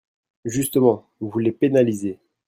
Justement, 0.45 1.07
vous 1.19 1.37
les 1.37 1.51
pénalisez 1.51 2.17